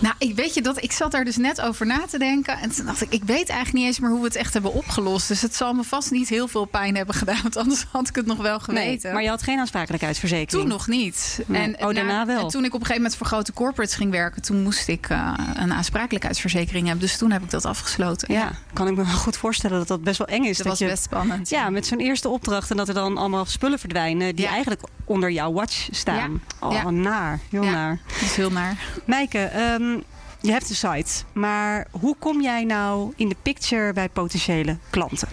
[0.00, 2.70] Nou, ik weet je dat ik zat daar dus net over na te denken en
[2.70, 5.28] toen dacht ik, ik weet eigenlijk niet eens meer hoe we het echt hebben opgelost.
[5.28, 8.14] Dus het zal me vast niet heel veel pijn hebben gedaan, want anders had ik
[8.14, 9.00] het nog wel geweten.
[9.02, 10.62] Nee, maar je had geen aansprakelijkheidsverzekering.
[10.62, 11.40] Toen nog niet.
[11.46, 11.62] Nee.
[11.62, 12.40] En, Oh, daarna wel.
[12.40, 15.08] En toen ik op een gegeven moment voor grote corporates ging werken, toen moest ik
[15.08, 17.06] eh, een aansprakelijkheidsverzekering hebben.
[17.06, 18.32] Dus toen heb ik dat afgesloten.
[18.34, 20.56] Ja, kan ik me wel goed voorstellen dat dat best wel eng is.
[20.56, 21.48] dat, dat was je, best spannend.
[21.48, 24.50] Ja, met zo'n eerste opdracht en dat er dan allemaal spullen verdwijnen die Ja.
[24.50, 26.42] eigenlijk onder jouw watch staan.
[26.60, 26.90] Oh, Ja.
[26.90, 27.40] naar.
[27.50, 27.98] Heel naar.
[28.12, 28.76] dat is heel naar.
[29.04, 29.96] Meike, ehm,
[30.40, 35.28] je hebt een site, maar hoe kom jij nou in de picture bij potentiële klanten?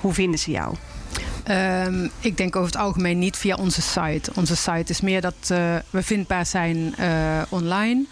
[0.00, 0.74] Hoe vinden ze jou?
[1.44, 4.30] Ehm, ik denk over het algemeen niet via onze site.
[4.34, 8.04] Onze site is meer dat eh, we vindbaar zijn eh, online.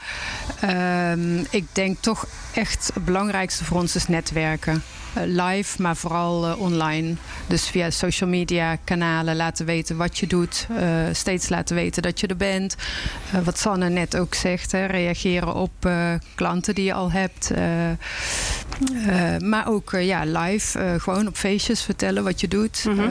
[0.61, 4.83] Ehm, ik denk toch echt het belangrijkste voor ons is netwerken.
[5.15, 7.15] Eh, live, maar vooral eh, online.
[7.47, 10.67] Dus via social media kanalen laten weten wat je doet.
[10.77, 12.77] eh, steeds laten weten dat je er bent.
[13.45, 15.91] Wat Sanne net ook zegt, hè, reageren op
[16.35, 17.51] klanten die je al hebt.
[19.39, 22.85] Maar ook ja, live, gewoon op feestjes vertellen wat je doet.
[22.85, 23.11] Mhm.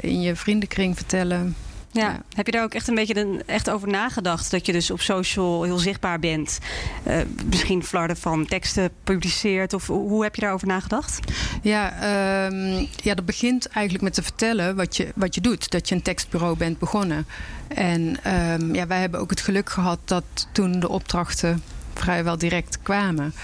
[0.00, 1.56] In je vriendenkring vertellen.
[1.92, 2.00] Ja.
[2.00, 2.22] Ja.
[2.34, 4.50] Heb je daar ook echt een beetje een, echt over nagedacht?
[4.50, 6.58] Dat je dus op social heel zichtbaar bent?
[7.02, 9.72] Eh, misschien flarden van teksten publiceert?
[9.72, 11.20] Of hoe hoe heb je daarover nagedacht?
[11.62, 15.70] Ja, ehm, ja, dat begint eigenlijk met te vertellen wat je, wat je doet.
[15.70, 17.26] Dat je een tekstbureau bent begonnen.
[17.68, 21.62] En ehm, ja, wij hebben ook het geluk gehad dat toen de opdrachten
[22.00, 23.34] vrijwel direct kwamen.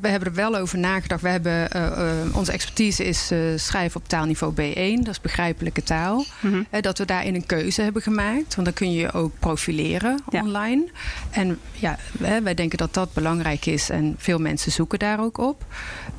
[0.00, 1.22] We hebben er wel over nagedacht.
[1.22, 5.82] We hebben, eh, eh, onze expertise is eh, schrijven op taalniveau B1, dat is begrijpelijke
[5.82, 6.24] taal.
[6.40, 6.62] Mhm.
[6.80, 8.54] Dat we daarin een keuze hebben gemaakt.
[8.54, 10.42] Want dan kun je je ook profileren Ja.
[10.42, 10.88] online.
[11.30, 13.90] En ja, hè, wij denken dat dat belangrijk is.
[13.90, 15.64] En veel mensen zoeken daar ook op.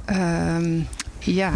[0.06, 0.80] Ehm,
[1.20, 1.52] ja,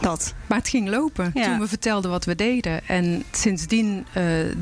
[0.00, 0.34] Dat.
[0.46, 1.44] maar het ging lopen Ja.
[1.44, 2.88] toen we vertelden wat we deden.
[2.88, 4.56] En sindsdien eh, eh,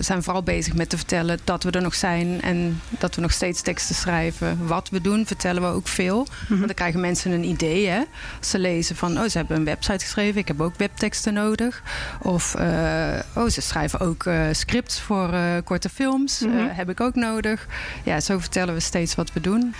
[0.00, 2.42] zijn we vooral bezig met te vertellen dat we er nog zijn.
[2.42, 4.66] En dat we nog steeds teksten schrijven.
[4.66, 6.26] Wat we doen, vertellen we ook veel.
[6.42, 6.54] Mhm.
[6.54, 7.86] Want dan krijgen mensen een idee.
[7.86, 8.02] Hè?
[8.38, 10.40] Als ze lezen van, oh, ze hebben een website geschreven.
[10.40, 11.82] Ik heb ook webteksten nodig.
[12.22, 16.40] Of, eh, oh, ze schrijven ook scripts voor korte films.
[16.40, 16.56] Mhm.
[16.68, 17.66] Heb ik ook nodig.
[18.04, 19.74] Ja, zo vertellen we steeds wat we doen.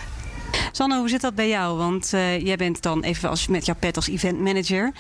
[0.73, 1.77] Sanne, hoe zit dat bij jou?
[1.79, 4.93] Want eh, jij bent dan even als, met jouw pet als event manager.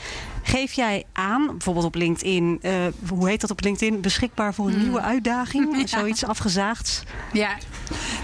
[0.42, 2.72] Geef jij aan, bijvoorbeeld op LinkedIn, eh,
[3.08, 4.00] hoe heet dat op LinkedIn?
[4.00, 4.82] Beschikbaar voor een Hmm.
[4.82, 5.66] nieuwe uitdaging?
[5.78, 5.86] Ja.
[5.98, 7.02] Zoiets afgezaagds?
[7.32, 7.50] Ja,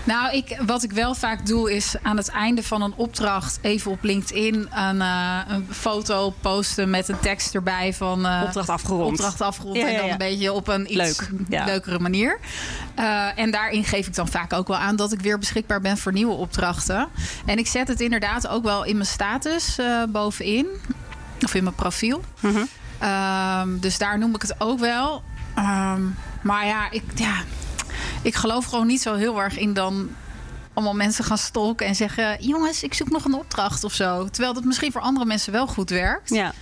[0.04, 3.90] nou, ik, wat ik wel vaak doe is aan het einde van een opdracht even
[3.90, 9.10] op LinkedIn een, eh, een foto posten met een tekst erbij van Opdracht afgerond.
[9.10, 10.12] opdracht afgerond Ja, en dan ja.
[10.12, 12.38] een beetje op een iets Leuk, leukere manier.
[13.34, 16.12] En daarin geef ik dan vaak ook wel aan dat ik weer beschikbaar ben voor
[16.12, 17.08] nieuwe opdrachten.
[17.46, 20.66] En ik zet het inderdaad ook wel in mijn status eh, bovenin
[21.40, 22.22] of in mijn profiel.
[22.40, 22.64] Mhm.
[22.98, 25.22] Ehm, dus daar noem ik het ook wel.
[25.54, 26.02] Ehm,
[26.42, 27.34] maar ja ik, ja,
[28.22, 30.10] ik geloof gewoon niet zo heel erg in dan
[30.74, 34.28] allemaal mensen gaan stalken en zeggen: jongens, ik zoek nog een opdracht of zo.
[34.28, 36.30] Terwijl dat misschien voor andere mensen wel goed werkt.
[36.30, 36.52] Ja.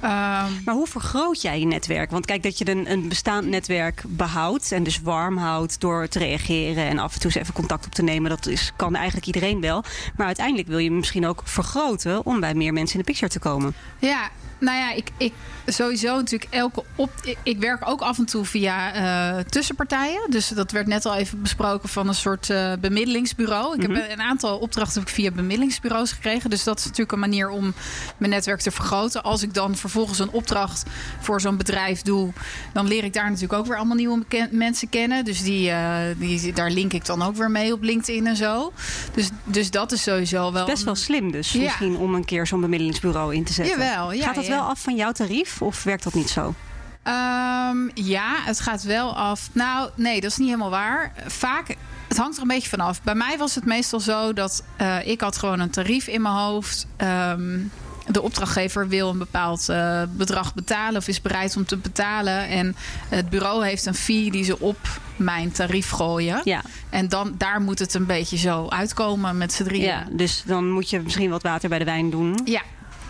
[0.00, 2.10] Ehm, Maar hoe vergroot jij je netwerk?
[2.10, 6.18] Want kijk, dat je een, een bestaand netwerk behoudt en dus warm houdt door te
[6.18, 9.26] reageren en af en toe eens even contact op te nemen, dat is, kan eigenlijk
[9.26, 9.84] iedereen wel.
[10.16, 13.38] Maar uiteindelijk wil je misschien ook vergroten om bij meer mensen in de picture te
[13.38, 13.74] komen.
[13.98, 14.28] Ja,
[14.60, 15.32] nou ja, ik, ik
[15.66, 17.10] sowieso natuurlijk elke op.
[17.22, 20.30] Ik, ik werk ook af en toe via eh, tussenpartijen.
[20.30, 23.76] Dus dat werd net al even besproken van een soort eh, bemiddelingsbureau.
[23.76, 23.82] bureau.
[23.82, 24.10] Ik Mhm.
[24.10, 26.50] heb een aantal opdrachten heb ik via bemiddelingsbureaus gekregen.
[26.50, 27.74] Dus dat is natuurlijk een manier om
[28.16, 29.22] mijn netwerk te vergroten.
[29.22, 30.82] Als ik dan vervolgens een opdracht
[31.20, 32.32] voor zo'n bedrijf doe,
[32.72, 35.24] dan leer ik daar natuurlijk ook weer allemaal nieuwe mensen kennen.
[35.24, 38.72] Dus die, eh, die, daar link ik dan ook weer mee op LinkedIn en zo.
[39.14, 40.66] Dus, dus dat is sowieso wel.
[40.66, 41.60] Best wel slim dus, Ja.
[41.62, 43.78] misschien om een keer zo'n bemiddelingsbureau in te zetten.
[43.78, 44.50] Jawel, ja, Gaat dat ja.
[44.50, 46.54] wel af van jouw tarief of werkt dat niet zo?
[47.02, 49.48] Ehm, ja, het gaat wel af.
[49.52, 51.12] Nou, nee, dat is niet helemaal waar.
[51.26, 51.76] Vaak,
[52.08, 53.02] het hangt er een beetje vanaf.
[53.02, 56.34] Bij mij was het meestal zo dat eh, ik had gewoon een tarief in mijn
[56.34, 56.86] hoofd.
[56.96, 57.58] Ehm,
[58.08, 62.48] de opdrachtgever wil een bepaald eh, bedrag betalen of is bereid om te betalen.
[62.48, 62.76] En
[63.08, 64.78] het bureau heeft een fee die ze op
[65.16, 66.40] mijn tarief gooien.
[66.44, 66.62] Ja.
[66.90, 69.84] En dan, daar moet het een beetje zo uitkomen met z'n drieën.
[69.84, 72.40] ja, dus dan moet je misschien wat water bij de wijn doen.
[72.44, 72.62] ja.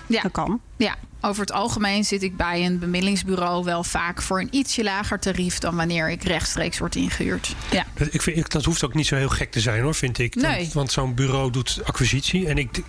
[0.06, 0.22] Ja.
[0.22, 0.61] Dat kan.
[0.79, 5.19] Ja, over het algemeen zit ik bij een bemiddelingsbureau wel vaak voor een ietsje lager
[5.19, 7.55] tarief dan wanneer ik rechtstreeks word ingehuurd.
[7.71, 7.85] Ja.
[8.11, 10.35] Ik vind, ik- dat hoeft ook niet zo heel gek te zijn hoor, vind ik.
[10.35, 10.57] Nee.
[10.61, 12.49] Want, want zo'n bureau doet acquisitie.
[12.49, 12.83] En ik,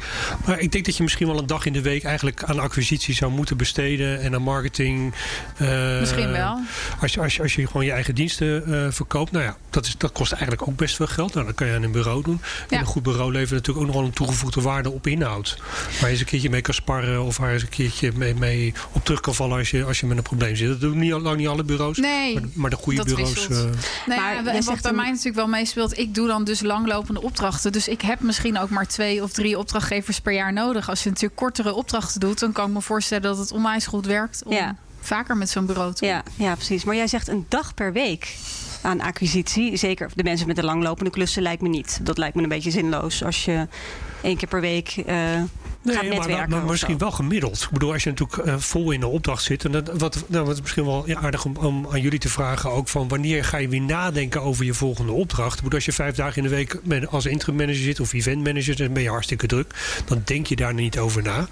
[0.45, 3.13] maar ik denk dat je misschien wel een dag in de week eigenlijk aan acquisitie
[3.15, 4.21] zou moeten besteden.
[4.21, 5.13] En aan marketing.
[5.57, 6.59] eh, Misschien wel.
[7.01, 9.31] Als je, als, je, als je gewoon je eigen diensten eh, verkoopt.
[9.31, 11.33] Nou ja, dat, is, dat kost eigenlijk ook best veel geld.
[11.33, 12.41] Nou, dat kan je aan een bureau doen.
[12.69, 15.57] En een goed bureau levert natuurlijk ook nog wel een toegevoegde waarde op inhoud.
[15.59, 17.23] Waar je eens een keertje mee kan sparren.
[17.23, 19.99] Of waar je eens een keertje mee, mee op terug kan vallen als je, als
[19.99, 20.67] je met een probleem zit.
[20.69, 21.97] Dat doen niet, lang niet alle bureaus.
[21.97, 23.47] Nee, Maar, maar de goede dat bureaus.
[23.47, 23.67] eh, Nou
[24.07, 26.61] Maar ja, en wat zegt bij een- mij natuurlijk wel meespeelt, ik doe dan dus
[26.61, 27.71] langlopende opdrachten.
[27.71, 30.89] Dus ik heb misschien ook maar twee of drie opdrachtgevers per jaar nodig.
[30.89, 34.05] Als je natuurlijk kortere opdrachten doet, dan kan ik me voorstellen dat het onwijs goed
[34.05, 34.75] werkt om Ja.
[35.01, 36.83] vaker met zo'n bureau te Ja, ja, precies.
[36.83, 38.35] Maar jij zegt een dag per week
[38.81, 39.77] aan acquisitie.
[39.77, 41.99] Zeker de mensen met de langlopende klussen lijkt me niet.
[42.01, 43.67] Dat lijkt me een beetje zinloos als je
[44.21, 45.41] één keer per week eh
[45.83, 46.37] gaat Nee, maar, netwerken.
[46.37, 46.99] maar, maar of misschien zo.
[46.99, 47.61] wel gemiddeld.
[47.61, 49.65] Ik bedoel, als je natuurlijk eh, vol in de opdracht zit.
[49.65, 52.29] En dat, wat, nou, wat is misschien wel ja, aardig om, om aan jullie te
[52.29, 52.71] vragen.
[52.71, 55.55] Ook van wanneer ga je weer nadenken over je volgende opdracht.
[55.57, 58.13] Ik bedoel, als je vijf dagen in de week met- als interim manager zit of
[58.13, 58.75] event manager.
[58.75, 60.01] Dan ben je hartstikke druk.
[60.05, 61.47] Dan denk je daar niet over na.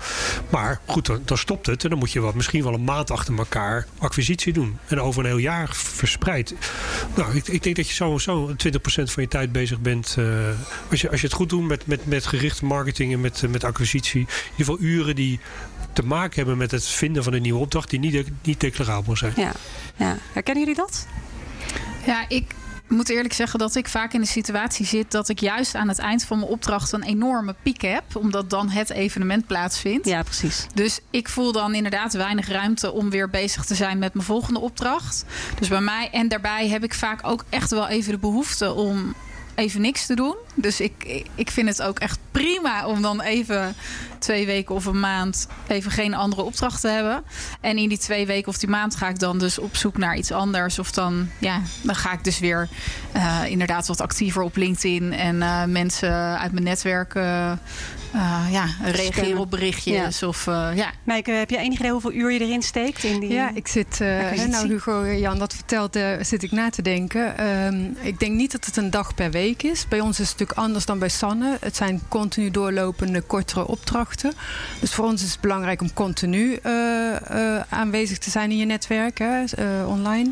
[0.49, 1.83] Maar goed, dan, dan stopt het.
[1.83, 4.77] En dan moet je wat, misschien wel een maand achter elkaar acquisitie doen.
[4.87, 6.53] En over een heel jaar verspreid.
[7.15, 8.53] Nou, ik, ik denk dat je sowieso 20%
[9.03, 10.15] van je tijd bezig bent.
[10.19, 10.25] eh,
[10.91, 13.63] als, je, als je het goed doet met, met, met gerichte marketing en met, met
[13.63, 14.16] acquisitie.
[14.19, 15.39] In ieder geval uren die
[15.93, 17.89] te maken hebben met het vinden van een nieuwe opdracht.
[17.89, 19.33] die niet, niet declarabel zijn.
[19.35, 19.51] Ja,
[19.95, 20.17] ja.
[20.33, 21.07] Herkennen jullie dat?
[22.05, 22.55] Ja, ik
[22.87, 25.99] moet eerlijk zeggen dat ik vaak in de situatie zit dat ik juist aan het
[25.99, 30.07] eind van mijn opdracht een enorme piek heb, omdat dan het evenement plaatsvindt.
[30.07, 30.67] Ja, precies.
[30.73, 34.59] Dus ik voel dan inderdaad weinig ruimte om weer bezig te zijn met mijn volgende
[34.59, 35.25] opdracht.
[35.59, 39.13] Dus bij mij en daarbij heb ik vaak ook echt wel even de behoefte om
[39.55, 40.35] even niks te doen.
[40.59, 43.75] Dus ik, ik vind het ook echt prima om dan even
[44.19, 47.23] twee weken of een maand even geen andere opdracht te hebben.
[47.61, 50.17] En in die twee weken of die maand ga ik dan dus op zoek naar
[50.17, 50.79] iets anders.
[50.79, 52.69] Of dan, ja, dan ga ik dus weer
[53.11, 57.15] eh, inderdaad wat actiever op LinkedIn en eh, mensen uit mijn netwerk
[58.17, 60.23] eh, ja, reageren op berichtjes.
[60.23, 63.03] Of eh, ja, Meike, heb je enig idee hoeveel uur je erin steekt?
[63.03, 63.33] In die...
[63.33, 67.37] Ja, ik zit, eh, nou Hugo Jan dat vertelt, zit ik na te denken.
[67.37, 69.87] Ehm, ik denk niet dat het een dag per week is.
[69.87, 71.57] Bij ons is het anders dan bij Sanne.
[71.59, 74.33] Het zijn continu doorlopende, kortere opdrachten.
[74.79, 78.65] Dus voor ons is het belangrijk om continu eh, eh, aanwezig te zijn in je
[78.65, 80.31] netwerk, hè, eh, online.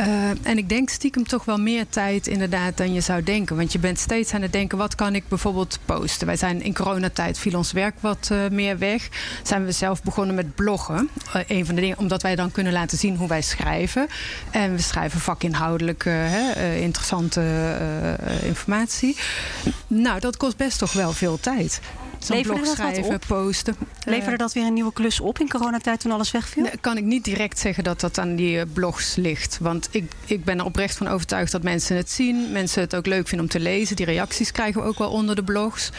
[0.00, 3.56] Eh, en ik denk stiekem toch wel meer tijd inderdaad dan je zou denken.
[3.56, 6.26] Want je bent steeds aan het denken, wat kan ik bijvoorbeeld posten?
[6.26, 9.08] Wij zijn in coronatijd viel ons werk wat eh, meer weg.
[9.42, 11.08] Zijn we zelf begonnen met bloggen.
[11.32, 14.08] Eh, een van de dingen, omdat wij dan kunnen laten zien hoe wij schrijven.
[14.50, 17.40] En we schrijven vakinhoudelijk hè, interessante
[18.42, 19.16] informatie.
[19.86, 21.80] Nou, dat kost best toch wel veel tijd.
[22.20, 23.76] Zo'n blog schrijven, posten.
[24.04, 26.62] Leverde dat weer een nieuwe klus op in coronatijd toen alles wegviel?
[26.62, 29.58] Nee, kan ik niet direct zeggen dat dat aan die eh, blogs ligt.
[29.60, 32.52] Want ik, ik ben er oprecht van overtuigd dat mensen het zien.
[32.52, 33.96] Mensen het ook leuk vinden om te lezen.
[33.96, 35.90] Die reacties krijgen we ook wel onder de blogs.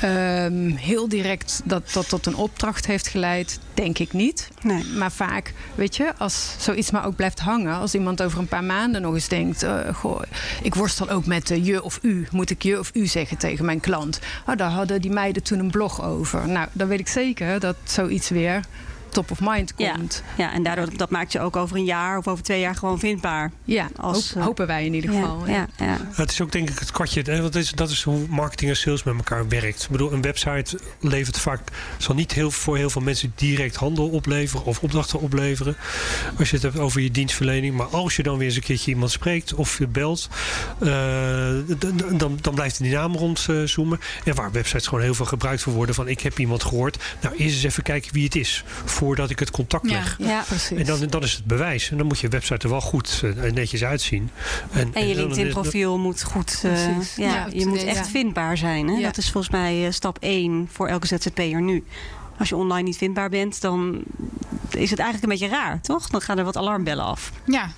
[0.00, 4.48] Ehm, heel direct dat dat tot een opdracht heeft geleid, denk ik niet.
[4.62, 4.84] Nee.
[4.84, 7.74] Maar vaak, weet je, als zoiets maar ook blijft hangen.
[7.74, 9.62] Als iemand over een paar maanden nog eens denkt...
[9.62, 10.22] eh, goh,
[10.62, 12.26] ik worstel ook met eh, je of u.
[12.30, 14.18] Moet ik je of u zeggen tegen mijn klant?
[14.46, 16.48] Oh, daar hadden die meiden toen een blog over.
[16.48, 18.60] Nou, dan weet ik zeker dat zoiets weer
[19.16, 20.22] top of mind komt.
[20.36, 22.98] Ja, en daardoor dat maakt je ook over een jaar of over twee jaar gewoon
[22.98, 23.50] vindbaar.
[23.64, 25.46] Ja, Als, hoop- eh, hopen wij in ieder geval.
[25.46, 25.96] Ja, ja, ja.
[26.12, 27.22] Het is ook denk ik het kwartje.
[27.22, 29.82] hè, Want dat is, dat is hoe marketing en sales met elkaar werkt.
[29.82, 31.60] Ik bedoel, een website levert vaak.
[31.98, 35.76] zal niet heel, voor heel veel mensen direct handel opleveren of opdrachten opleveren.
[36.38, 37.76] Als je het hebt over je dienstverlening.
[37.76, 40.28] Maar als je dan weer eens een keertje iemand spreekt of je belt.
[40.80, 41.54] eh,
[42.18, 44.00] dan, dan blijft die naam rondzoomen.
[44.24, 45.94] En waar websites gewoon heel veel gebruikt voor worden.
[45.94, 47.04] Van ik heb iemand gehoord.
[47.20, 48.64] Nou, eerst eens even kijken wie het is.
[49.06, 50.16] Voordat ik het contact leg.
[50.18, 50.42] Ja.
[50.46, 50.78] precies.
[50.78, 51.90] En dan, dan is het bewijs.
[51.90, 54.30] En dan moet je website er wel goed eh, netjes uitzien.
[54.72, 56.60] En, En je LinkedIn-profiel moet goed.
[56.64, 58.04] eh, ja, Ja, je moet echt ja.
[58.04, 58.88] vindbaar zijn.
[58.88, 58.94] Hè?
[58.94, 59.02] Ja.
[59.06, 61.84] Dat is volgens mij eh, stap 1 voor elke ZZP'er nu.
[62.38, 64.02] Als je online niet vindbaar bent, dan
[64.70, 66.08] is het eigenlijk een beetje raar, toch?
[66.08, 67.32] Dan gaan er wat alarmbellen af.
[67.44, 67.70] Ja.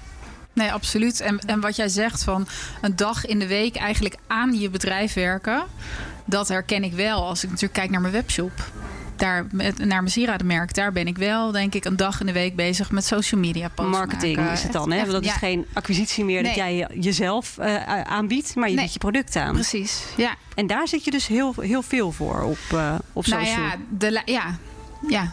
[0.52, 1.20] Nee, absoluut.
[1.20, 2.46] En, en wat jij zegt van
[2.80, 5.62] een dag in de week eigenlijk aan je bedrijf werken,
[6.24, 8.52] dat herken ik wel als ik natuurlijk kijk naar mijn webshop.
[9.18, 12.32] Daar, met, naar mijn sieradenmerk, daar ben ik wel, denk ik, een dag in de
[12.32, 14.52] week bezig met social media posts Marketing maken.
[14.52, 14.98] is het dan, hè?
[14.98, 18.82] Want dat is ja, geen acquisitie meer dat jij jezelf eh, aanbiedt, maar je Nee.
[18.82, 19.52] biedt je product aan.
[19.52, 20.34] Precies, ja.
[20.54, 23.64] En daar zit je dus heel, heel veel voor op, eh, op Nou social.
[23.64, 24.58] ja, de, ja,
[25.08, 25.32] ja,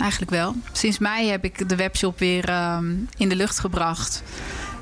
[0.00, 0.54] eigenlijk wel.
[0.72, 4.22] Sinds mei heb ik de webshop weer ehm, in de lucht gebracht.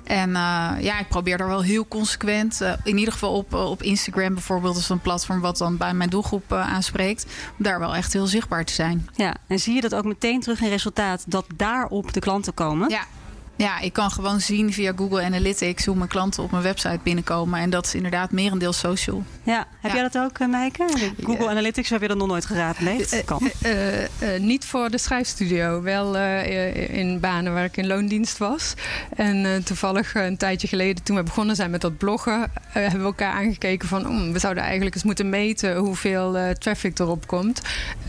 [0.06, 2.60] En eh, ja, ik probeer er wel heel consequent.
[2.60, 4.76] eh, in ieder geval op, op Instagram bijvoorbeeld.
[4.76, 7.26] is een platform wat dan bij mijn doelgroep eh, aanspreekt.
[7.58, 9.08] Om daar wel echt heel zichtbaar te zijn.
[9.14, 12.88] Ja, en zie je dat ook meteen terug in resultaat dat daarop de klanten komen?
[12.88, 13.04] Ja.
[13.56, 17.60] Ja, ik kan gewoon zien via Google Analytics hoe mijn klanten op mijn website binnenkomen.
[17.60, 19.22] En dat is inderdaad merendeel social.
[19.42, 19.66] Ja.
[19.80, 19.96] Heb Ja.
[20.00, 20.84] jij dat ook, eh, Meike?
[21.22, 21.48] Google.
[21.48, 23.12] Analytics heb je dat nog nooit geraadpleegd?
[23.12, 23.50] Eh, Kan.
[23.62, 24.08] eh, eh,
[24.40, 28.74] niet voor de schrijfstudio, wel eh, in banen waar ik in loondienst was.
[29.16, 33.06] En eh, toevallig een tijdje geleden, toen we begonnen zijn met dat bloggen, hebben we
[33.06, 37.62] elkaar aangekeken van "Hmm, we zouden eigenlijk eens moeten meten hoeveel eh, traffic erop komt.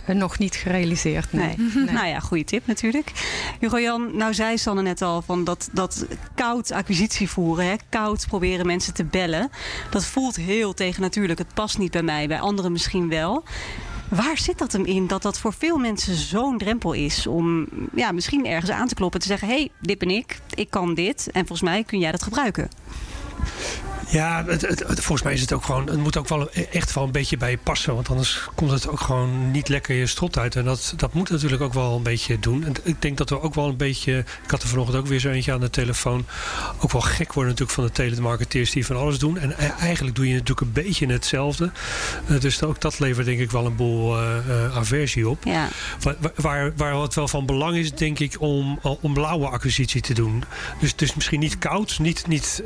[0.06, 1.34] Nog niet gerealiseerd.
[1.34, 1.56] Nee.
[1.58, 1.86] Nee.
[1.94, 3.12] Nou ja, goede tip natuurlijk.
[3.60, 8.28] Hugo Jan, nou zei Sanne net al van dat, dat koud acquisitie voeren, hè, koud
[8.28, 9.50] proberen mensen te bellen.
[9.90, 11.40] Dat voelt heel tegennatuurlijk.
[11.40, 13.44] Het past niet bij mij, bij anderen misschien wel.
[14.10, 18.12] Waar zit dat hem in dat dat voor veel mensen zo'n drempel is om ja,
[18.12, 20.94] misschien ergens aan te kloppen en te zeggen: hé, hey, dit ben ik, ik kan
[20.94, 22.70] dit en volgens mij kun jij dat gebruiken.
[24.10, 25.88] Ja, het, het- het- volgens mij is het ook gewoon.
[25.90, 27.96] Het moet ook wel echt wel een beetje bij je passen.
[27.96, 30.56] Want anders komt het ook gewoon niet lekker je strot uit.
[30.56, 32.64] En dat, dat moet natuurlijk ook wel een beetje doen.
[32.66, 34.18] En ik denk dat we ook wel een beetje.
[34.44, 36.26] Ik had er vanochtend ook weer zo eentje aan de telefoon.
[36.80, 39.38] Ook wel gek worden natuurlijk van de telemarketeers die van alles doen.
[39.38, 41.72] En e- eigenlijk doe je natuurlijk een beetje hetzelfde.
[42.28, 45.44] Eh, dus ook dat levert denk ik wel een boel eh, eh, aversie op.
[45.44, 45.68] Ja,
[46.02, 50.14] Waar, waar, waar het wel van belang is, denk ik, om, om blauwe acquisitie te
[50.14, 50.44] doen.
[50.80, 52.00] Dus, dus misschien niet koud.
[52.00, 52.62] Niet, niet,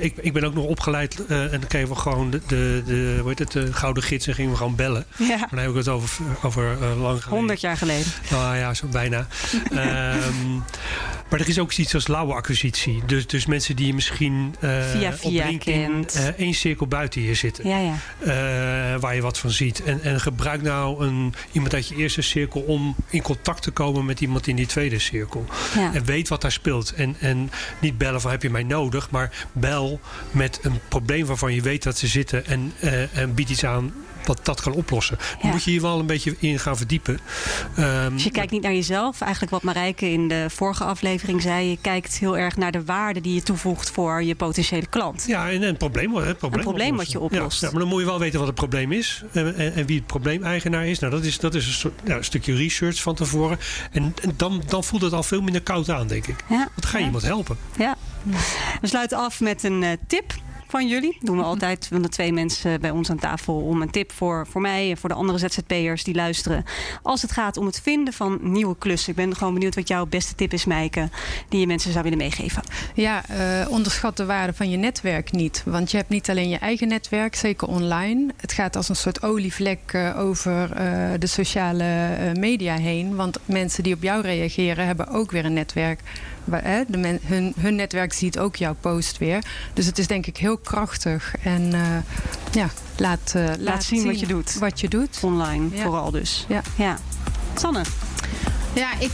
[0.00, 3.16] ik, ik ben ook nog opgeleid eh, en dan kregen we gewoon de, de, de,
[3.20, 5.06] hoe heet het, de gouden gids en gingen we gewoon bellen.
[5.18, 5.36] ja.
[5.36, 6.10] Maar dan heb ik het over,
[6.42, 7.28] over eh, lang geleden.
[7.28, 8.06] 100 jaar geleden.
[8.30, 9.26] Nou ja, zo bijna.
[9.70, 10.54] Ehm,
[11.30, 13.02] maar er is ook iets als lauwe acquisitie.
[13.06, 16.32] Dus, dus mensen die je misschien eh Via via kent.
[16.36, 17.68] één cirkel buiten je zitten.
[17.68, 18.98] Ja, ja.
[18.98, 19.82] Waar je wat van ziet.
[19.82, 24.04] En, en gebruik nou een, iemand uit je eerste cirkel om in contact te komen
[24.04, 25.44] met iemand in die tweede cirkel.
[25.74, 25.94] ja.
[25.94, 26.94] En weet wat daar speelt.
[26.94, 31.54] En, en niet bellen van heb je mij nodig, maar bel met een probleem waarvan
[31.54, 33.92] je weet dat ze zitten en, eh, en bied iets aan
[34.24, 35.16] wat dat kan oplossen.
[35.18, 35.48] Dan Ja.
[35.48, 37.18] moet je hier wel een beetje in gaan verdiepen.
[37.76, 39.20] Ehm, Dus je kijkt niet naar jezelf.
[39.20, 41.68] Eigenlijk wat Marijke in de vorige aflevering zei.
[41.70, 45.24] Je kijkt heel erg naar de waarde die je toevoegt voor je potentiële klant.
[45.26, 47.60] ja, en een probleem, het probleem, Een probleem wat je oplost.
[47.60, 49.86] Ja, ja, maar dan moet je wel weten wat het probleem is en, en, en
[49.86, 50.98] wie het probleemeigenaar is.
[50.98, 53.58] Nou, dat is, dat is een, soort, ja, een stukje research van tevoren.
[53.92, 56.44] En, en dan, dan voelt het al veel minder koud aan, denk ik.
[56.48, 57.56] Ja, Want ga je iemand helpen.
[57.78, 57.96] Ja.
[58.80, 60.34] We sluiten af met een eh, tip
[60.74, 61.16] van jullie.
[61.20, 64.46] doen we altijd van de twee mensen bij ons aan tafel om een tip voor,
[64.50, 66.64] voor mij en voor de andere ZZP'ers die luisteren.
[67.02, 69.10] Als het gaat om het vinden van nieuwe klussen.
[69.10, 71.08] Ik ben gewoon benieuwd wat jouw beste tip is, Meike,
[71.48, 72.62] die je mensen zou willen meegeven.
[72.94, 75.62] Ja, eh, onderschat de waarde van je netwerk niet.
[75.64, 78.32] Want je hebt niet alleen je eigen netwerk, zeker online.
[78.36, 81.84] Het gaat als een soort olievlek eh, over eh, de sociale
[82.32, 83.16] media heen.
[83.16, 86.00] Want mensen die op jou reageren hebben ook weer een netwerk.
[86.44, 89.44] Waar, hè, de men- hun, hun netwerk ziet ook jouw post weer.
[89.72, 91.34] Dus het is denk ik heel krachtig.
[91.42, 91.80] En eh,
[92.52, 94.58] ja, laat, eh, laat, zien wat je doet.
[94.58, 95.18] Wat je doet.
[95.22, 95.82] Online Ja.
[95.82, 96.44] vooral dus.
[96.48, 96.62] Ja.
[96.76, 96.98] ja.
[97.54, 97.82] Sanne.
[98.72, 99.12] Ja, ik,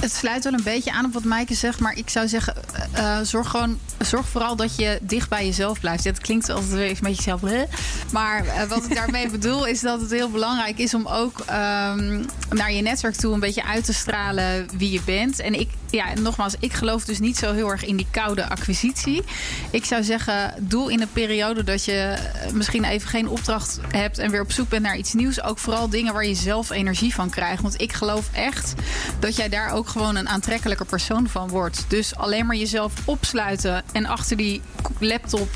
[0.00, 1.80] het sluit wel een beetje aan op wat Maaike zegt.
[1.80, 2.54] Maar ik zou zeggen,
[2.92, 6.04] eh, eh, zorg, gewoon, zorg vooral dat je dicht bij jezelf blijft.
[6.04, 7.40] Dat klinkt altijd weer een beetje zelf.
[7.40, 7.64] hè.
[8.12, 12.24] Maar eh, wat ik daarmee bedoel is dat het heel belangrijk is om ook ehm,
[12.50, 15.40] naar je netwerk toe een beetje uit te stralen wie je bent.
[15.40, 19.22] En ik, ja, nogmaals, ik geloof dus niet zo heel erg in die koude acquisitie.
[19.70, 22.16] Ik zou zeggen, doe in een periode dat je
[22.52, 25.42] misschien even geen opdracht hebt en weer op zoek bent naar iets nieuws.
[25.42, 27.62] Ook vooral dingen waar je zelf energie van krijgt.
[27.62, 28.74] Want ik geloof echt
[29.18, 31.84] dat jij daar ook gewoon een aantrekkelijker persoon van wordt.
[31.88, 34.62] Dus alleen maar jezelf opsluiten en achter die
[34.98, 35.48] laptop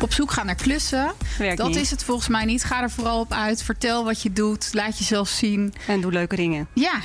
[0.00, 1.12] op zoek gaan naar klussen.
[1.38, 1.76] Werkt dat niet.
[1.76, 2.64] is het volgens mij niet.
[2.64, 3.62] Ga er vooral op uit.
[3.62, 4.68] Vertel wat je doet.
[4.74, 5.74] Laat jezelf zien.
[5.86, 6.68] En doe leuke dingen.
[6.72, 7.00] Ja,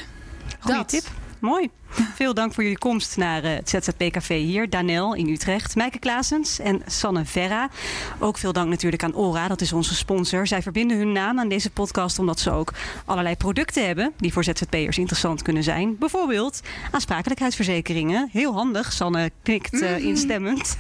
[0.60, 0.90] Goeie dat.
[0.90, 1.04] tip.
[1.40, 1.70] Mooi.
[2.16, 4.70] Veel dank voor jullie komst naar het ZZP-café hier.
[4.70, 7.70] Danel in Utrecht, Mijke Klaasens en Sanne Verra.
[8.20, 10.48] Ook veel dank natuurlijk aan Ora, dat is onze sponsor.
[10.48, 12.74] Zij verbinden hun naam aan deze podcast omdat ze ook
[13.06, 15.98] allerlei producten hebben die voor ZZP'ers interessant kunnen zijn.
[15.98, 18.30] Bijvoorbeeld aansprakelijkheidsverzekeringen.
[18.32, 20.78] Heel handig, Sanne knikt uh, instemmend.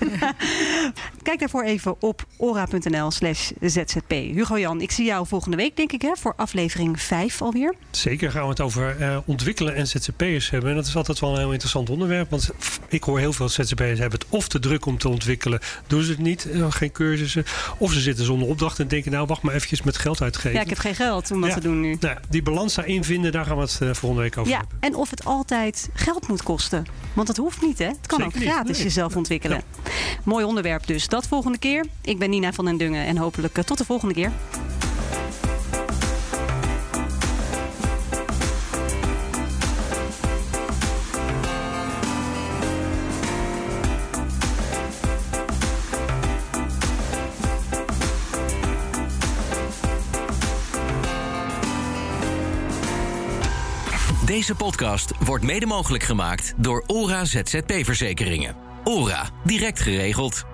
[1.23, 4.11] Kijk daarvoor even op ora.nl slash zzp.
[4.11, 7.75] Hugo Jan, ik zie jou volgende week denk ik hè, voor aflevering 5 alweer.
[7.91, 10.69] Zeker gaan we het over uh, ontwikkelen en ZZP'ers hebben.
[10.69, 12.29] En dat is altijd wel een heel interessant onderwerp.
[12.29, 12.49] Want
[12.87, 15.59] ik hoor heel veel ZZP'ers hebben het of te druk om te ontwikkelen.
[15.87, 17.45] Doen ze het niet, uh, geen cursussen.
[17.77, 20.53] Of ze zitten zonder opdracht en denken nou wacht maar eventjes met geld uitgeven.
[20.53, 21.55] Ja, ik heb geen geld om dat ja.
[21.55, 21.97] te doen nu.
[21.99, 24.77] Nou, die balans daarin vinden, daar gaan we het uh, volgende week over ja, hebben.
[24.79, 26.85] En of het altijd geld moet kosten.
[27.13, 27.85] Want dat hoeft niet hè.
[27.85, 28.85] Het kan Zeker ook gratis nee.
[28.85, 29.57] jezelf ontwikkelen.
[29.57, 29.91] Ja.
[30.23, 31.07] Mooi onderwerp dus.
[31.07, 31.85] Dat volgende keer.
[32.01, 34.31] Ik ben Nina van den Dungen en hopelijk tot de volgende keer.
[54.43, 58.55] Deze podcast wordt mede mogelijk gemaakt door ORA ZZP Verzekeringen.
[58.83, 60.45] ORA, direct geregeld.